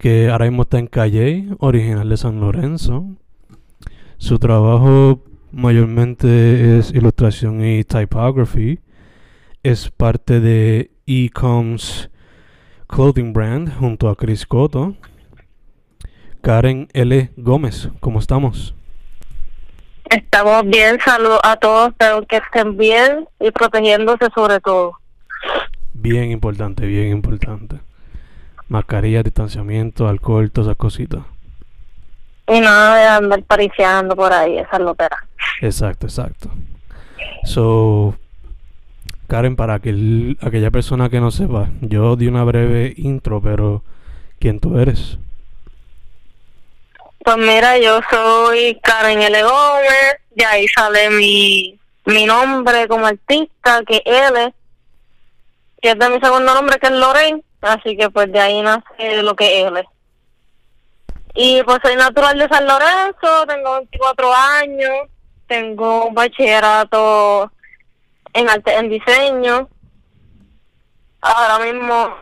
[0.00, 3.04] que ahora mismo está en Calle, original de San Lorenzo.
[4.16, 8.80] Su trabajo mayormente es ilustración y typography.
[9.62, 12.08] Es parte de Ecoms
[12.88, 14.96] Clothing Brand junto a Chris Cotto.
[16.40, 17.30] Karen L.
[17.36, 18.74] Gómez, ¿cómo estamos?
[20.08, 24.94] Estamos bien, saludos a todos, pero que estén bien y protegiéndose sobre todo.
[25.92, 27.80] Bien importante, bien importante.
[28.70, 31.22] Mascarilla, distanciamiento, alcohol, todas esas cositas.
[32.46, 35.26] Y nada de andar pariciando por ahí, esa lotera.
[35.60, 36.50] Exacto, exacto.
[37.44, 38.14] So,
[39.26, 43.82] Karen, para aquel, aquella persona que no sepa, yo di una breve intro, pero
[44.38, 45.18] ¿quién tú eres?
[47.24, 49.42] Pues mira, yo soy Karen L.
[49.42, 54.54] Gómez, de ahí sale mi, mi nombre como artista, que es L,
[55.82, 59.22] que es de mi segundo nombre, que es Loren, así que pues de ahí nace
[59.22, 59.84] lo que es L.
[61.34, 65.08] Y pues soy natural de San Lorenzo, tengo 24 años,
[65.46, 67.50] tengo un bachillerato
[68.32, 69.68] en arte en diseño.
[71.20, 72.16] Ahora mismo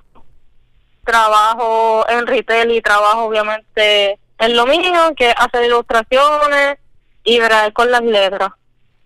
[1.05, 6.79] trabajo en retail y trabajo obviamente en lo mío, que es hacer ilustraciones
[7.25, 8.51] y ver con las letras.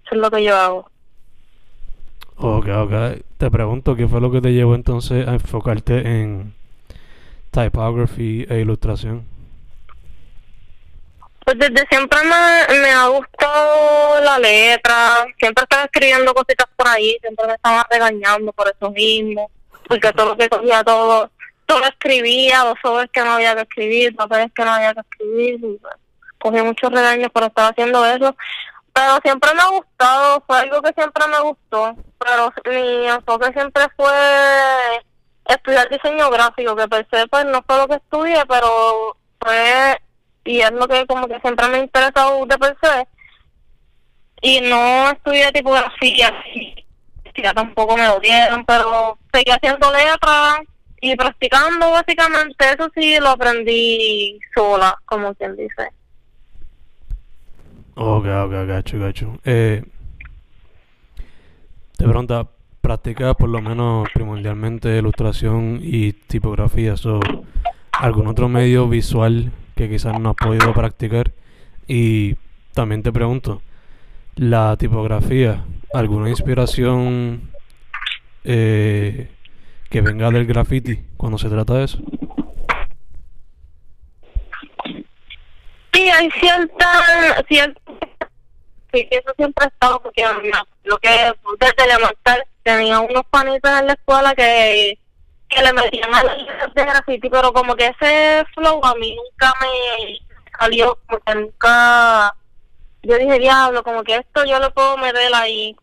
[0.05, 0.92] Eso es lo que yo hago.
[2.45, 2.93] Ok, ok.
[3.39, 6.53] Te pregunto, ¿qué fue lo que te llevó entonces a enfocarte en
[7.53, 9.25] typography e ilustración?
[11.45, 17.17] Pues desde siempre me, me ha gustado la letra, siempre estaba escribiendo cositas por ahí,
[17.21, 19.49] siempre me estaba regañando por eso mismo,
[19.87, 21.31] porque todo lo que cogía todo,
[21.65, 25.01] todo lo escribía, los sobres que no había que escribir, papeles que no había que
[25.01, 25.95] escribir, y pues,
[26.39, 28.35] cogí muchos regaños por estar haciendo eso,
[28.93, 33.85] pero siempre me ha gustado, fue algo que siempre me gustó, pero mi enfoque siempre
[33.97, 34.13] fue
[35.47, 39.99] estudiar diseño gráfico, que pensé pues no fue lo que estudié, pero fue
[40.45, 43.09] y es lo que como que siempre me ha interesado de per se.
[44.43, 46.33] Y no estudié tipografía,
[47.37, 48.21] ya tampoco me lo
[48.67, 50.59] pero seguí haciendo letras
[51.01, 55.91] y practicando básicamente, eso sí lo aprendí sola, como quien dice.
[57.95, 59.39] Ok, ok, gacho, gacho.
[59.45, 59.85] Eh,
[61.99, 67.21] de pronto, practicas por lo menos primordialmente ilustración y tipografía, o
[67.93, 71.33] algún otro medio visual que quizás no has podido practicar.
[71.87, 72.37] Y
[72.73, 73.63] también te pregunto,
[74.37, 77.51] la tipografía, ¿alguna inspiración
[78.45, 79.29] eh,
[79.91, 81.99] que venga del graffiti cuando se trata de eso?
[86.11, 87.81] Hay cierta, cierta
[88.93, 90.25] sí, eso siempre ha estado porque
[90.85, 94.99] lo que desde elemental tenía unos panitas en la escuela que
[95.53, 99.53] que le metían a las de graffiti, pero como que ese flow a mí nunca
[99.61, 100.19] me
[100.59, 102.35] salió, como que nunca,
[103.03, 105.77] yo dije, diablo, como que esto yo lo puedo meter ahí.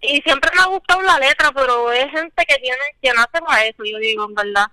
[0.00, 3.64] Y siempre me ha gustado la letra, pero es gente que tiene, que nace para
[3.64, 4.68] eso, yo digo, en verdad.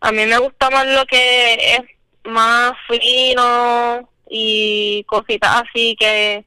[0.00, 1.82] A mí me gusta más lo que es
[2.24, 6.44] más fino y cositas así que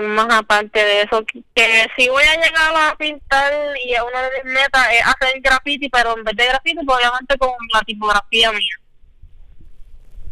[0.00, 3.52] más aparte de eso, que si voy a llegar a pintar
[3.84, 7.38] y una de mis metas es hacer graffiti, pero en vez de graffiti, pues obviamente
[7.38, 8.76] con la tipografía mía.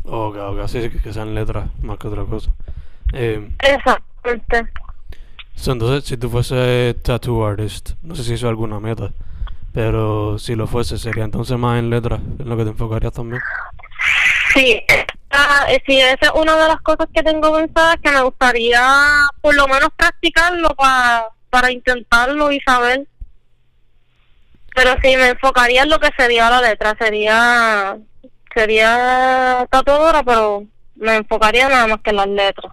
[0.05, 2.51] Ok, ok, sí, que, que sean letras más que otra cosa.
[3.13, 4.73] Eh, Exactamente.
[5.55, 9.13] so, entonces, si tú fuese tattoo artist, no sé si eso es alguna meta,
[9.73, 13.41] pero si lo fuese, sería entonces más en letras, en lo que te enfocarías también.
[14.55, 14.83] Sí,
[15.33, 18.83] ah, eh, sí, esa es una de las cosas que tengo pensadas que me gustaría
[19.41, 23.07] por lo menos practicarlo para para intentarlo y saber.
[24.75, 27.99] Pero sí, me enfocaría en lo que sería la letra, sería
[28.55, 30.65] sería tatuadora, pero
[30.97, 32.73] me enfocaría nada más que en las letras.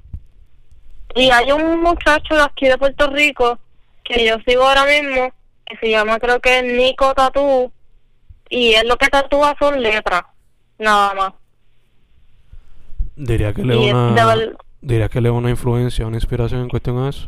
[1.14, 3.60] Y hay un muchacho de aquí de Puerto Rico
[4.06, 5.34] que yo sigo ahora mismo,
[5.66, 7.74] que se llama creo que Nico Tatú,
[8.50, 10.24] y él lo que tatúa son letras,
[10.78, 11.34] nada más.
[13.20, 14.38] Diría que le Y una,
[14.80, 17.28] diría que le una influencia, una inspiración en cuestión a eso.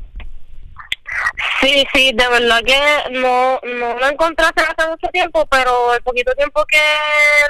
[1.59, 6.33] Sí, sí, de verdad que no, no lo encontré hace mucho tiempo, pero el poquito
[6.35, 6.77] tiempo que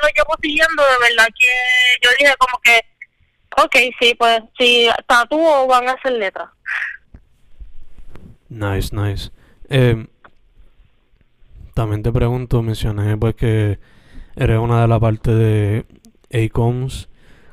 [0.02, 1.48] lo llevo siguiendo, de verdad que
[2.02, 2.82] yo dije como que,
[3.64, 6.50] ok, sí, pues si tatúo van a hacer letras.
[8.50, 9.30] Nice, nice.
[9.70, 10.08] Eh,
[11.76, 13.78] también te pregunto, mencioné pues que
[14.36, 15.86] eres una de la parte de
[16.34, 17.11] ACOMS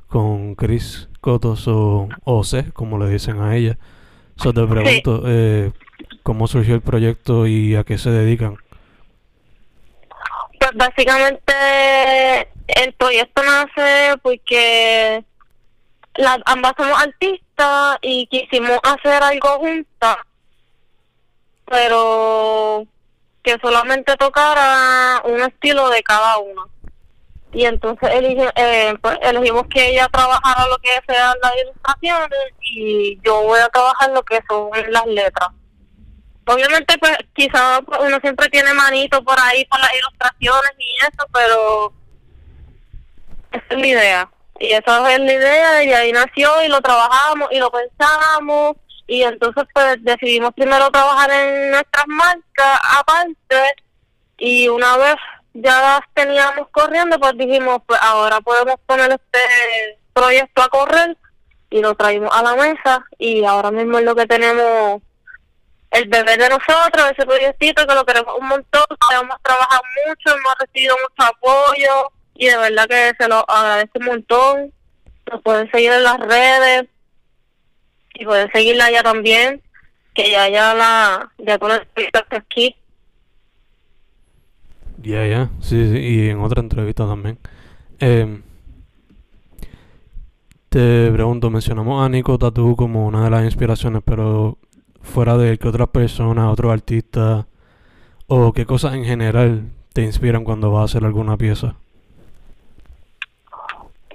[0.08, 3.78] con Chris Cotos o OC, como le dicen a ella.
[4.36, 5.72] So te pregunto, eh,
[6.22, 8.56] ¿cómo surgió el proyecto y a qué se dedican?
[10.58, 11.52] Pues básicamente
[12.68, 15.24] el proyecto nace porque
[16.14, 20.16] las ambas somos artistas y quisimos hacer algo juntas,
[21.64, 22.86] pero
[23.42, 26.62] que solamente tocara un estilo de cada una.
[27.58, 33.18] Y entonces elige- eh, pues, elegimos que ella trabajara lo que sea las ilustraciones y
[33.24, 35.48] yo voy a trabajar lo que son las letras.
[36.46, 41.92] Obviamente, pues quizás uno siempre tiene manito por ahí con las ilustraciones y eso, pero
[43.50, 44.30] esa es la idea.
[44.60, 48.76] Y esa es la idea y ahí nació y lo trabajamos y lo pensamos
[49.08, 53.74] y entonces pues decidimos primero trabajar en nuestras marcas aparte
[54.38, 55.16] y una vez
[55.60, 61.16] ya las teníamos corriendo pues dijimos pues ahora podemos poner este proyecto a correr
[61.70, 65.02] y lo traímos a la mesa y ahora mismo es lo que tenemos
[65.90, 70.54] el bebé de nosotros, ese proyectito que lo queremos un montón, hemos trabajado mucho, hemos
[70.60, 74.72] recibido mucho apoyo y de verdad que se lo agradezco un montón.
[75.30, 76.86] Nos pueden seguir en las redes
[78.14, 79.62] y pueden seguirla ya también,
[80.14, 82.76] que ya ya la ya con el proyecto aquí.
[85.02, 87.38] Ya, ya, sí, sí, y en otra entrevista también.
[88.00, 88.42] Em,
[90.68, 94.58] te pregunto, mencionamos a Nico Tatu como una de las inspiraciones, pero
[95.02, 97.46] fuera de él, ¿qué otras personas, otros artistas
[98.26, 101.76] o qué cosas en general te inspiran cuando vas a hacer alguna pieza?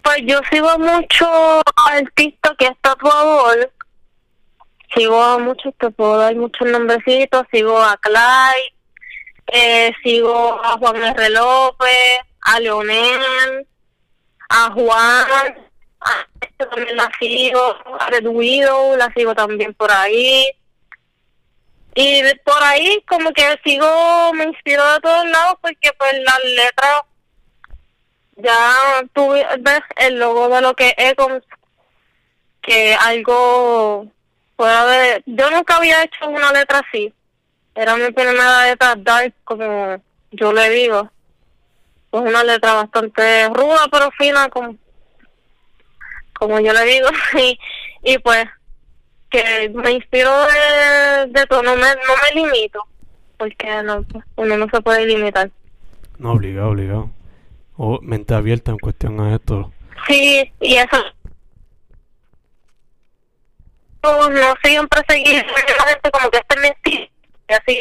[0.04, 3.72] Pues yo sigo mucho artista que es tatuador.
[4.96, 7.48] Sigo a muchos, te puedo dar muchos nombrecitos.
[7.52, 8.74] Sigo a Clyde,
[9.48, 11.30] eh, sigo a Juan R.
[11.30, 13.68] López, a Leonel,
[14.50, 15.56] a Juan,
[16.02, 20.48] a este también la sigo, a Red Widow, la sigo también por ahí.
[21.96, 27.02] Y por ahí como que sigo, me inspiro de todos lados porque pues las letras
[28.36, 28.74] ya
[29.14, 31.44] tú ves el logo de lo que es Econs,
[32.62, 34.08] que algo
[34.58, 35.24] fuera de...
[35.28, 37.14] Yo nunca había hecho una letra así.
[37.76, 40.02] Era mi primera letra dark, como
[40.32, 41.10] yo le digo.
[42.12, 44.76] Es una letra bastante ruda, pero fina, como,
[46.34, 47.08] como yo le digo.
[47.40, 47.60] Y,
[48.04, 48.46] y pues,
[49.30, 52.80] que me inspiro de, de todo, no me, no me limito,
[53.38, 55.50] porque no, pues, uno no se puede limitar.
[56.20, 57.10] No, obligado, obligado.
[57.76, 59.72] O mente abierta en cuestión a esto.
[60.08, 60.98] Sí, y eso.
[64.04, 67.13] No, no siempre seguir la gente como que es mi estilo, y
[67.50, 67.80] así.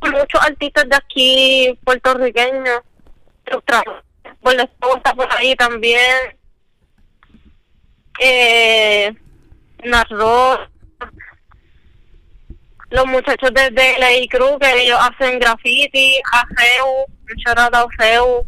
[0.00, 2.80] Muchos artistas de aquí, puertorriqueños.
[4.40, 6.38] Por la esposa por ahí también.
[8.18, 9.14] Eh,
[9.84, 10.68] Narro.
[12.90, 18.46] Los muchachos de, de Ley Cruz, que ellos hacen graffiti, a Seu, un Seu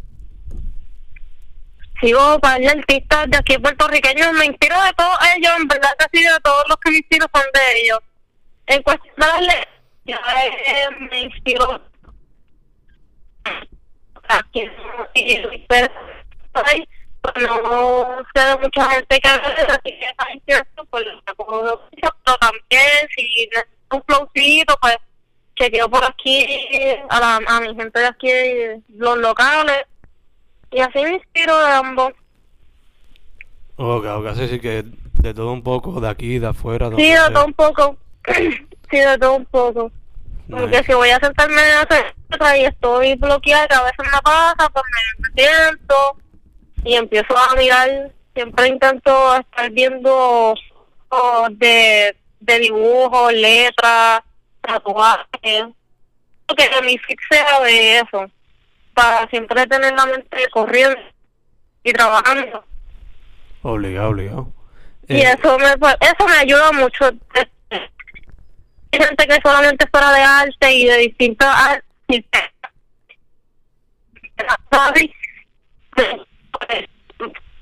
[1.99, 6.39] sigo para artistas de aquí puertorriqueños, me inspiro de todos ellos, en verdad sí, de
[6.43, 7.99] todos los que me inspiro son de ellos.
[8.67, 9.67] En cuestión de letras,
[10.05, 10.19] ya
[11.11, 11.29] me
[15.67, 15.93] pero
[16.53, 16.87] ay,
[17.21, 22.15] pues no sé de mucha gente que hace así que esa inspiración pues la oficio,
[22.23, 23.49] pero también si
[23.91, 24.97] un flowcito pues
[25.55, 26.45] chequeo por aquí
[27.09, 28.31] a, la, a mi gente de aquí,
[28.89, 29.85] los locales,
[30.71, 32.13] y así me inspiro de ambos.
[33.77, 36.89] Ok, ok, sí, sí, que de todo un poco, de aquí, de afuera.
[36.95, 37.97] Sí, de todo un poco.
[38.33, 39.91] Sí, de todo un poco.
[40.49, 44.21] Porque si voy a sentarme a hacer otra y estoy bloqueada, que a veces me
[44.23, 44.85] pasa, pues
[45.17, 46.17] me, siento
[46.83, 48.11] y empiezo a mirar.
[48.35, 50.53] Siempre intento estar viendo
[51.09, 54.21] oh, de, de dibujos, letras,
[54.61, 55.65] tatuajes.
[56.55, 58.29] Que mi fix sea de eso.
[58.93, 60.99] Para siempre tener la mente corriendo
[61.83, 62.63] y trabajando.
[63.63, 64.47] Obligado, obligado.
[65.07, 67.09] Y Eh, eso me eso me ayuda mucho.
[68.97, 72.25] Gente que solamente fuera de arte y de distintas artes.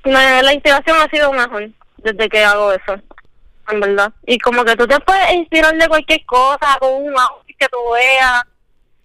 [0.04, 2.96] La inspiración ha sido mejor desde que hago eso,
[3.70, 4.12] en verdad.
[4.26, 7.78] Y como que tú te puedes inspirar de cualquier cosa, con un outfit que tú
[7.94, 8.44] veas,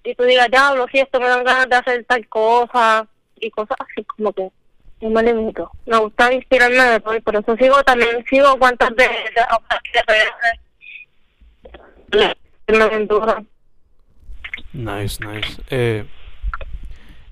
[0.02, 3.06] y tú digas, diablo, si esto me dan ganas de hacer tal cosa,
[3.36, 4.50] y cosas así, como que
[5.00, 5.70] no me limito.
[5.86, 9.08] Me gusta inspirarme de todo por eso sigo también, sigo cuantas de.
[14.72, 15.62] Nice, nice.
[15.70, 16.04] Eh,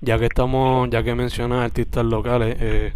[0.01, 2.93] ya que estamos, ya que mencionas artistas locales, eh,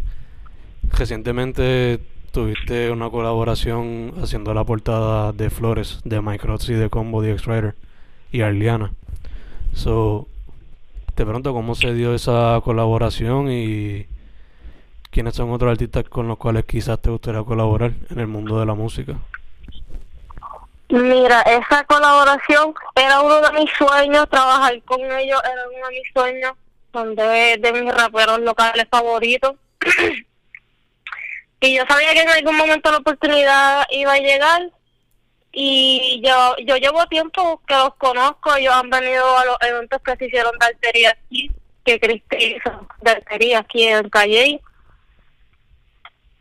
[0.92, 2.00] recientemente
[2.32, 7.76] tuviste una colaboración haciendo la portada de Flores de Microts y de Combo The X-Rider
[8.32, 8.94] y Arliana.
[9.74, 10.28] So,
[11.16, 14.06] te pregunto cómo se dio esa colaboración y
[15.10, 18.66] quiénes son otros artistas con los cuales quizás te gustaría colaborar en el mundo de
[18.66, 19.18] la música.
[20.92, 26.14] Mira, esa colaboración era uno de mis sueños, trabajar con ellos era uno de mis
[26.14, 26.52] sueños,
[26.92, 29.56] son de, de mis raperos locales favoritos.
[31.62, 34.70] y yo sabía que en algún momento la oportunidad iba a llegar
[35.54, 40.18] y yo yo llevo tiempo que los conozco, ellos han venido a los eventos que
[40.18, 41.52] se hicieron de artería aquí,
[41.86, 44.62] que Cristi hizo de artería aquí en Calle.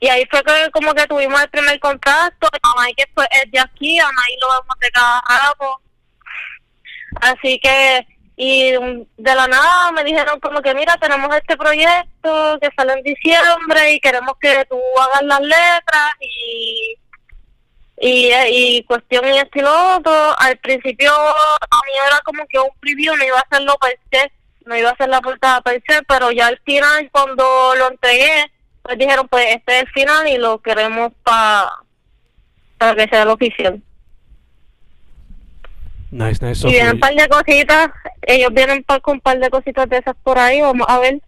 [0.01, 3.61] Y ahí fue que como que tuvimos el primer contacto, Amay que fue es de
[3.61, 5.81] aquí, Amay lo vemos de cada rato.
[7.21, 12.71] Así que, y de la nada me dijeron como que mira, tenemos este proyecto que
[12.77, 16.97] sale en diciembre y queremos que tú hagas las letras y
[18.01, 20.39] y, y cuestión y esto y lo otro.
[20.39, 24.33] Al principio a mí era como que un preview, no iba a hacerlo per se,
[24.65, 28.51] no iba a hacer la portada per se, pero ya al final cuando lo entregué,
[28.91, 31.71] pues dijeron pues este es el final y lo queremos pa,
[32.77, 33.81] para que sea el oficial.
[36.11, 36.67] Nice, nice.
[36.67, 37.91] Y vienen un par de cositas,
[38.23, 41.21] ellos vienen pa- con un par de cositas de esas por ahí, vamos a ver.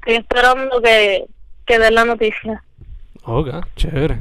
[0.00, 1.24] Estoy esperando que,
[1.64, 2.62] que den la noticia.
[3.24, 4.18] Ok, chévere.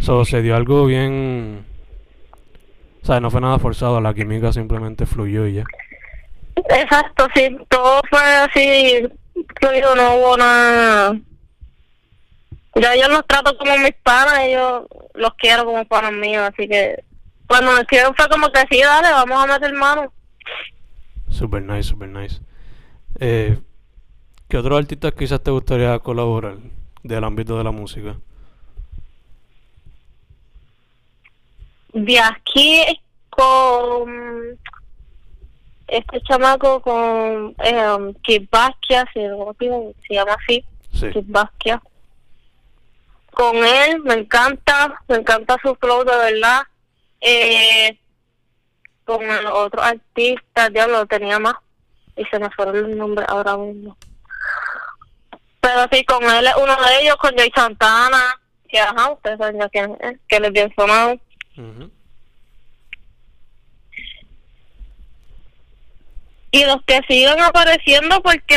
[0.00, 1.64] So, se dio algo bien.
[3.02, 5.64] O sea, no fue nada forzado, la química simplemente fluyó y ya.
[6.56, 9.06] Exacto, sí, todo fue así,
[9.60, 11.16] fluido, no hubo nada.
[12.76, 17.04] Ya yo los trato como mis panas, yo los quiero como panas míos, así que
[17.46, 20.12] cuando me escribieron fue como que sí, dale, vamos a meter mano.
[21.28, 22.40] Super nice, super nice.
[23.20, 23.58] Eh,
[24.48, 26.56] ¿Qué otros artistas quizás te gustaría colaborar
[27.02, 28.16] del ámbito de la música?
[31.92, 33.00] De aquí
[33.30, 34.58] con
[35.86, 41.10] este chamaco con eh, Kid Basquiat, si no me equivoco, se llama así, Sí.
[41.10, 41.82] Kid Basquiat.
[43.34, 46.62] Con él me encanta, me encanta su flow de verdad.
[47.20, 47.98] Eh,
[49.04, 51.54] con el otro artista, diablo, tenía más
[52.16, 53.96] y se me fueron los nombres ahora mismo.
[55.60, 59.58] Pero sí, con él es uno de ellos, con Jay Santana, que ajá, ustedes saben
[59.58, 61.18] ya quién es, que les bien sonado.
[66.50, 68.56] Y los que sigan apareciendo porque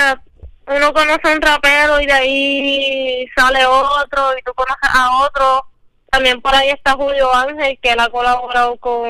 [0.67, 5.65] uno conoce a un rapero y de ahí sale otro y tú conoces a otro.
[6.09, 9.03] También por ahí está Julio Ángel, que él ha colaborado con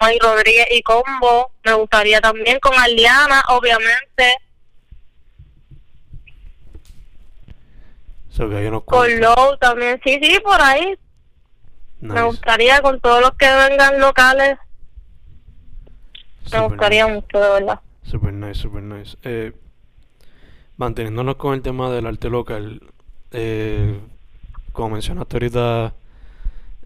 [0.00, 1.50] May Rodríguez y Combo.
[1.64, 4.36] Me gustaría también con Aliana, obviamente.
[8.30, 9.20] So que Con.
[9.20, 10.00] Low también.
[10.04, 10.98] Sí, sí, por ahí.
[12.00, 14.58] Me gustaría con todos los que vengan locales.
[16.52, 17.14] Me gustaría nice.
[17.14, 17.80] mucho, de verdad.
[18.02, 19.16] Super nice, super nice.
[19.22, 19.52] Eh,
[20.76, 22.82] manteniéndonos con el tema del arte local,
[23.30, 23.98] eh,
[24.72, 25.94] como mencionaste ahorita,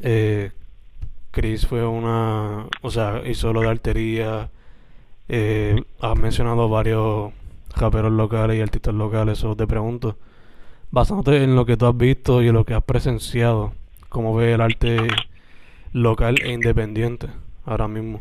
[0.00, 0.52] eh,
[1.30, 4.50] Chris fue una, o sea, hizo lo de artería,
[5.28, 7.33] eh, has mencionado varios
[7.76, 10.16] raperos locales y artistas locales, o te pregunto,
[10.90, 13.73] basándote en lo que tú has visto y en lo que has presenciado,
[14.09, 15.09] ¿cómo ves el arte
[15.92, 17.28] local e independiente
[17.64, 18.21] ahora mismo?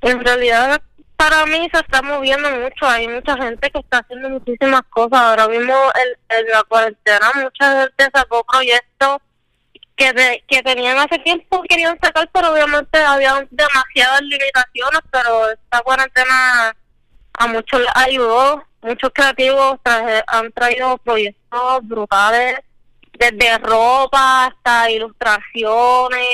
[0.00, 0.82] En realidad,
[1.22, 5.20] para mí se está moviendo mucho, hay mucha gente que está haciendo muchísimas cosas.
[5.20, 5.72] Ahora mismo
[6.30, 9.18] en, la cuarentena mucha gente sacó proyectos
[9.94, 16.76] que, que tenían hace tiempo, querían sacar, pero obviamente había demasiadas limitaciones, pero esta cuarentena
[17.34, 19.78] a muchos ayudó, muchos creativos
[20.26, 22.58] han traído proyectos brutales,
[23.16, 26.26] desde ropa hasta ilustraciones,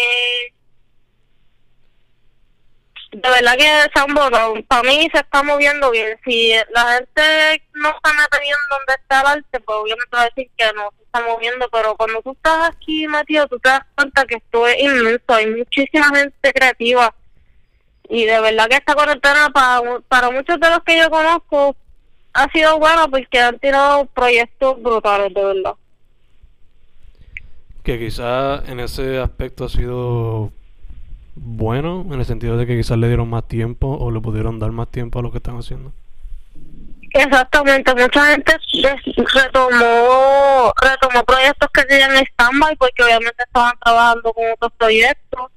[3.10, 4.54] de verdad que han votado.
[4.66, 6.18] Para mí se está moviendo bien.
[6.24, 10.50] Si la gente no está metiendo donde está el arte, pues obviamente va a decir
[10.56, 11.68] que no se está moviendo.
[11.72, 15.24] Pero cuando tú estás aquí metido, tú te das cuenta que esto es inmenso.
[15.28, 17.14] Hay muchísima gente creativa.
[18.10, 21.76] Y de verdad que esta cuarentena para, para muchos de los que yo conozco
[22.32, 25.74] ha sido buena porque han tirado proyectos brutales, de verdad.
[27.82, 30.52] Que quizás en ese aspecto ha sido
[31.40, 34.72] bueno en el sentido de que quizás le dieron más tiempo o le pudieron dar
[34.72, 35.92] más tiempo a lo que están haciendo.
[37.14, 38.52] Exactamente, mucha gente
[39.34, 45.50] retomó, retomó proyectos que tenían en stand-by porque obviamente estaban trabajando con otros proyectos.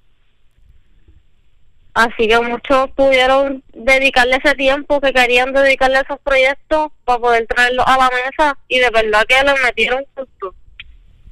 [1.93, 7.45] Así que muchos pudieron dedicarle ese tiempo que querían dedicarle a esos proyectos para poder
[7.47, 10.55] traerlos a la mesa y de verdad que le metieron justo.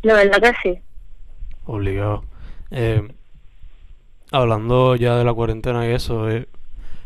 [0.04, 0.80] De verdad que sí.
[1.66, 2.26] Obligado.
[2.72, 3.08] Eh,
[4.32, 6.48] hablando ya de la cuarentena y eso, eh,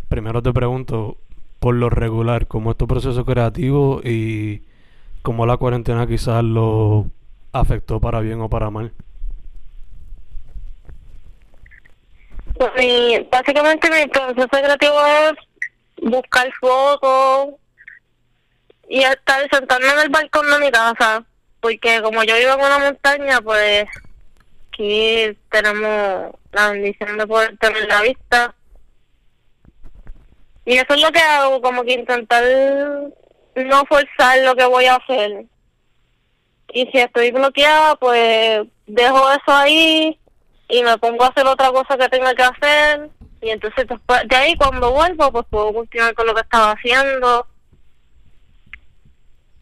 [0.09, 1.17] primero te pregunto,
[1.59, 4.63] por lo regular, ¿cómo es tu proceso creativo y
[5.21, 7.07] cómo la cuarentena quizás lo
[7.53, 8.91] afectó para bien o para mal?
[12.57, 17.55] Pues básicamente mi proceso creativo es buscar fotos
[18.89, 21.23] y estar sentarme en el balcón de mi casa,
[21.61, 23.85] porque como yo vivo en una montaña, pues
[24.73, 28.55] aquí tenemos la bendición de poder tener la vista.
[30.65, 32.43] Y eso es lo que hago, como que intentar
[33.55, 35.45] no forzar lo que voy a hacer.
[36.73, 40.19] Y si estoy bloqueada, pues dejo eso ahí
[40.69, 43.09] y me pongo a hacer otra cosa que tenga que hacer.
[43.41, 47.47] Y entonces después de ahí cuando vuelvo, pues puedo continuar con lo que estaba haciendo.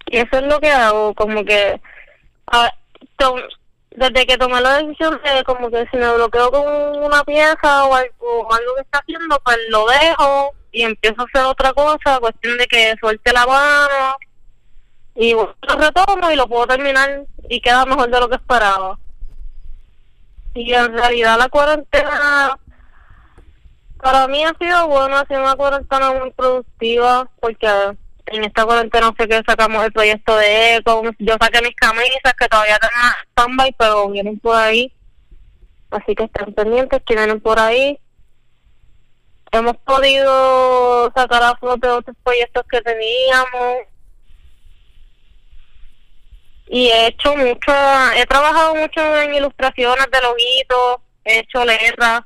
[0.08, 1.82] Y eso es lo que hago, como que
[3.92, 7.94] desde que tomé la decisión de como que si me bloqueo con una pieza o
[7.94, 12.58] algo, algo que está haciendo, pues lo dejo y empiezo a hacer otra cosa, cuestión
[12.58, 14.16] de que suelte la mano
[15.16, 18.98] y lo retomo y lo puedo terminar y queda mejor de lo que esperaba.
[20.54, 22.58] Y en realidad la cuarentena
[23.98, 27.68] para mí ha sido buena, ha sido una cuarentena muy productiva porque
[28.32, 32.48] en esta cuarentena sé que sacamos el proyecto de Eco, yo saqué mis camisas que
[32.48, 32.94] todavía tengo
[33.32, 34.94] stand pero vienen por ahí,
[35.92, 38.00] así que estén pendientes que vienen por ahí.
[39.52, 43.78] Hemos podido sacar a flote otros proyectos que teníamos.
[46.68, 47.74] Y he hecho mucho,
[48.16, 52.22] he trabajado mucho en ilustraciones de logitos, he hecho letras,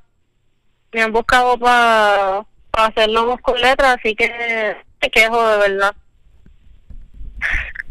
[0.91, 5.95] me han buscado para hacer logos con letras, así que quejo de verdad.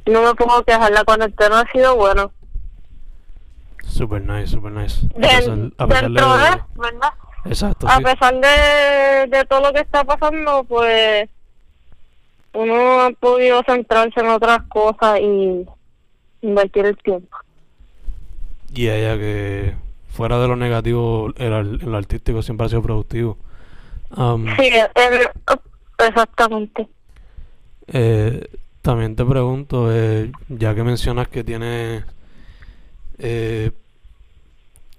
[0.07, 2.33] No me puedo quejar, la cuarentena ha sido bueno.
[3.83, 5.07] Super nice, super nice.
[5.79, 7.13] a pesar, de, ¿verdad?
[7.45, 7.87] Exacto.
[7.89, 11.29] A pesar de, de todo lo que está pasando, pues
[12.55, 15.67] uno ha podido centrarse en otras cosas y
[16.43, 17.37] invertir el tiempo.
[18.75, 19.75] Y ella que
[20.09, 23.39] fuera de lo negativo, el, el artístico siempre ha sido productivo.
[24.17, 24.71] Um, sí,
[25.99, 26.89] exactamente.
[27.89, 28.49] Eh,
[28.83, 32.05] también te pregunto, eh, ya que mencionas que tienes
[33.19, 33.71] eh,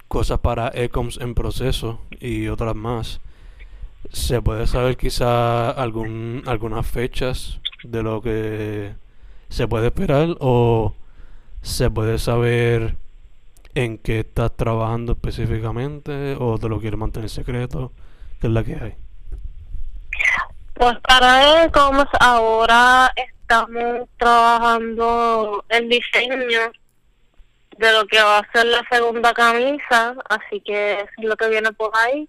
[0.08, 3.20] cosas para Ecoms en proceso y otras más,
[4.12, 8.94] ¿se puede saber quizá algún, algunas fechas de lo que
[9.48, 10.94] se puede esperar o
[11.62, 12.96] se puede saber
[13.74, 17.92] en qué estás trabajando específicamente o te lo quieres mantener secreto?
[18.40, 18.94] ¿Qué es la que hay?
[20.76, 26.70] Pues para como ahora estamos trabajando el diseño
[27.78, 31.72] de lo que va a ser la segunda camisa, así que es lo que viene
[31.72, 32.28] por ahí.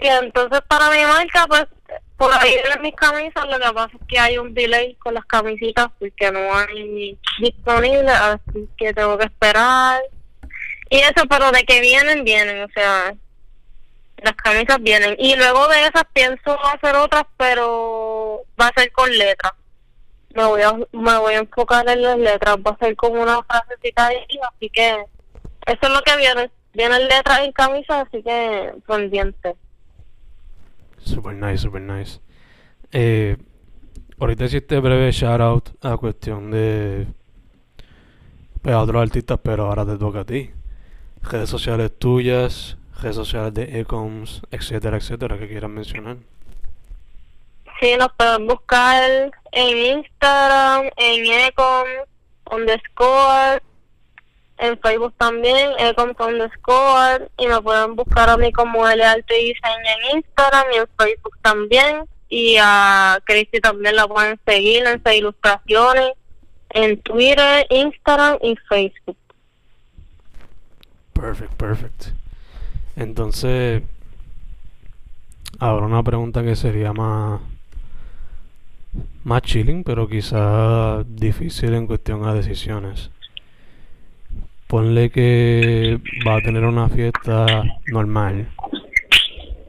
[0.00, 1.66] Y entonces para mi marca, pues
[2.16, 5.24] por ahí vienen mis camisas, lo que pasa es que hay un delay con las
[5.24, 10.00] camisitas porque no hay disponibles, así que tengo que esperar.
[10.90, 13.14] Y eso, pero de que vienen, vienen, o sea,
[14.22, 15.14] las camisas vienen.
[15.18, 19.52] Y luego de esas pienso hacer otras, pero va a ser con letras.
[20.34, 23.42] Me voy a, me voy a enfocar en las letras, va a ser como una
[23.42, 24.18] frasecita ahí,
[24.54, 25.04] así que
[25.66, 26.50] eso es lo que viene.
[26.74, 29.56] Vienen letras en camisas, así que pendiente.
[30.98, 32.20] Super nice, super nice.
[32.92, 33.36] Eh,
[34.18, 37.06] ahorita hiciste breve shout out a cuestión de
[38.62, 40.50] pues, a otros artistas, pero ahora te toca a ti.
[41.22, 46.16] Redes sociales tuyas, redes sociales de Ecoms, etcétera, etcétera, que quieras mencionar.
[47.80, 51.86] Sí, nos pueden buscar en Instagram, en Ecom,
[52.50, 53.62] underscore,
[54.58, 59.86] en Facebook también, Ecom underscore, y me pueden buscar a mí como L Arte Design
[59.86, 65.14] en Instagram y en Facebook también, y a Cristi también la pueden seguir en sus
[65.14, 66.12] ilustraciones,
[66.70, 69.16] en Twitter, Instagram y Facebook.
[71.12, 72.17] Perfect, perfect.
[72.98, 73.80] Entonces,
[75.60, 77.40] ahora una pregunta que sería más
[79.22, 83.12] más chilling, pero quizá difícil en cuestión a decisiones.
[84.66, 88.48] Ponle que va a tener una fiesta normal,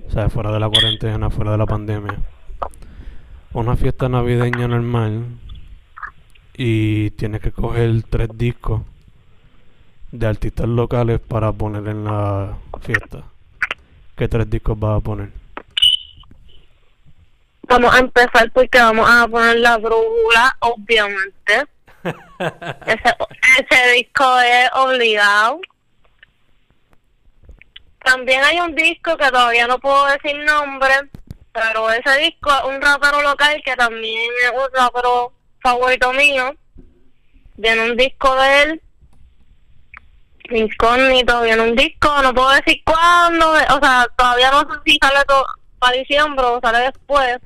[0.08, 2.18] o sea, fuera de la cuarentena, fuera de la pandemia.
[3.54, 5.26] Una fiesta navideña normal
[6.58, 8.82] y tienes que coger tres discos
[10.12, 13.24] de artistas locales para poner en la fiesta.
[14.16, 15.30] ¿Qué tres discos vas a poner?
[17.64, 21.66] Vamos a empezar porque vamos a poner la brújula, obviamente.
[22.04, 23.16] ese,
[23.60, 25.62] ese disco es obligado.
[28.04, 30.94] También hay un disco que todavía no puedo decir nombre,
[31.52, 36.56] pero ese disco es un rapero local que también es un rapero favorito mío.
[37.58, 38.82] Viene un disco de él,
[40.52, 45.20] incógnito, viene un disco, no puedo decir cuándo, o sea, todavía no sé si sale
[45.80, 47.40] para diciembre o sale después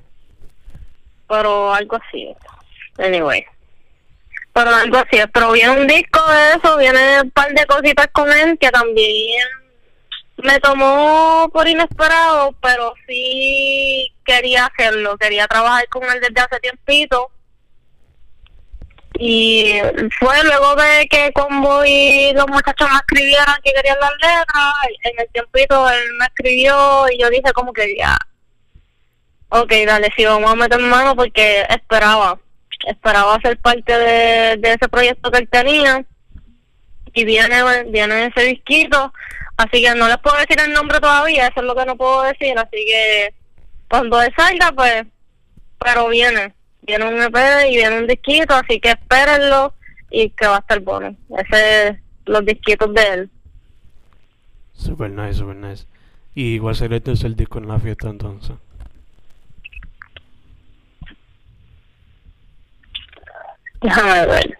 [1.33, 2.33] pero algo así.
[2.97, 3.43] Anyway.
[4.53, 5.17] Pero algo así.
[5.33, 9.47] Pero viene un disco de eso, viene un par de cositas con él que también
[10.37, 15.17] me tomó por inesperado, pero sí quería hacerlo.
[15.17, 17.31] Quería trabajar con él desde hace tiempito.
[19.19, 19.79] Y
[20.19, 24.73] fue luego de que Combo y los muchachos me escribieran que querían las letras,
[25.03, 28.17] en el tiempito él me escribió y yo dije como que ya,
[29.49, 32.39] ok, dale, sí, vamos a meter mano porque esperaba,
[32.87, 36.03] esperaba ser parte de, ese proyecto que él tenía.
[37.15, 39.13] Y viene, viene ese disquito,
[39.57, 42.23] así que no les puedo decir el nombre todavía, eso es lo que no puedo
[42.23, 43.35] decir, así que
[43.87, 45.03] cuando él salga, pues,
[45.77, 47.35] pero viene, viene un EP
[47.69, 49.73] y viene un disquito, así que espérenlo
[50.09, 53.29] y que va a estar bueno, ese los disquitos de él.
[54.73, 55.85] Super nice, super nice.
[56.35, 58.55] ¿Y igual sería el tercer disco en la fiesta entonces?
[63.81, 64.57] Déjame ver.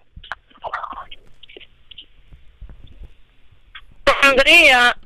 [4.04, 4.98] Pondría,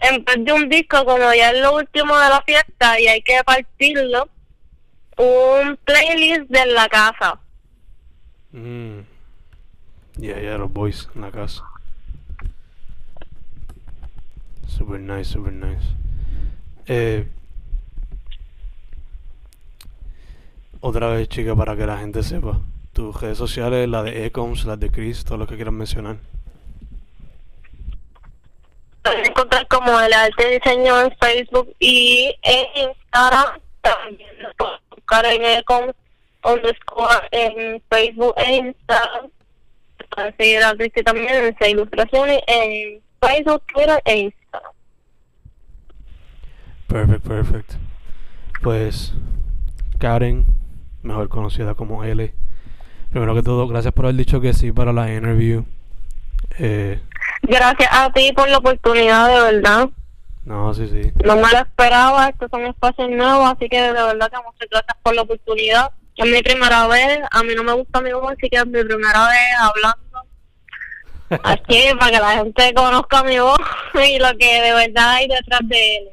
[0.00, 3.22] en vez de un disco, como ya es lo último de la fiesta y hay
[3.22, 4.28] que partirlo,
[5.18, 7.38] un playlist de la casa.
[8.52, 9.00] Mm.
[10.16, 11.64] Ya, ya, los boys en la casa.
[14.68, 15.84] Super nice, super nice.
[16.86, 17.26] Eh,
[20.80, 22.60] otra vez, chica, para que la gente sepa
[22.92, 26.16] tus redes sociales, la de Ecoms, las de Chris, todo lo que quieras mencionar.
[29.02, 33.60] Puedes encontrar como el arte diseño en Facebook y en Instagram.
[33.80, 34.28] También
[35.12, 35.94] buscar en Ecoms
[36.44, 39.30] underscore en Facebook e Instagram.
[40.10, 44.72] Puedes seguir a Cristi también en esa ilustraciones en Facebook, Twitter e Instagram.
[46.88, 47.72] Perfect, perfect.
[48.62, 49.12] Pues
[49.98, 50.46] Karen,
[51.02, 52.34] mejor conocida como L
[53.10, 55.66] Primero que todo, gracias por haber dicho que sí para la interview.
[56.58, 56.98] Eh,
[57.42, 59.90] gracias a ti por la oportunidad, de verdad.
[60.44, 61.12] No, sí, sí.
[61.24, 64.96] No me lo esperaba, estos son espacios nuevos, así que de verdad que muchas gracias
[65.02, 65.92] por la oportunidad.
[66.16, 68.82] Es mi primera vez, a mí no me gusta mi voz, así que es mi
[68.82, 70.02] primera vez hablando.
[71.44, 73.58] Así, para que la gente conozca mi voz
[74.06, 76.08] y lo que de verdad hay detrás de él.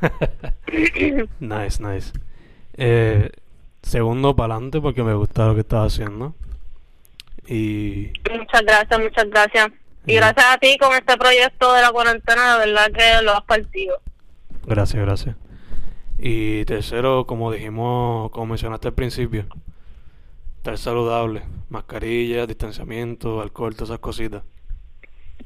[1.40, 2.12] nice, nice.
[2.74, 3.30] Eh,
[3.82, 6.34] segundo para adelante porque me gusta lo que estás haciendo.
[7.46, 8.12] Y...
[8.30, 9.68] Muchas gracias, muchas gracias.
[10.06, 13.42] Y gracias a ti con este proyecto de la cuarentena, de verdad que lo has
[13.42, 14.00] partido.
[14.64, 15.36] Gracias, gracias.
[16.18, 19.46] Y tercero, como dijimos, como mencionaste al principio,
[20.58, 24.42] estar saludable, mascarilla, distanciamiento, alcohol, todas esas cositas.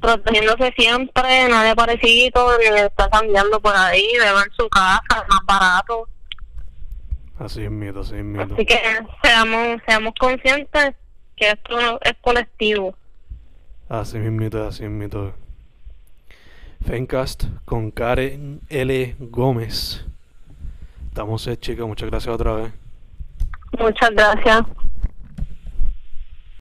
[0.00, 6.08] Protegiéndose siempre, nadie parecido, ni está cambiando por ahí, beber en su casa, más barato.
[7.38, 8.54] Así es miedo, así es miedo.
[8.54, 8.78] Así que
[9.22, 10.94] seamos, seamos conscientes
[11.36, 12.94] que esto es colectivo.
[13.90, 15.32] Así miedo, así miedo.
[16.86, 19.16] Fencast con Karen L.
[19.18, 20.06] Gómez.
[21.08, 21.88] Estamos, chicos.
[21.88, 22.72] Muchas gracias otra vez.
[23.76, 24.62] Muchas gracias.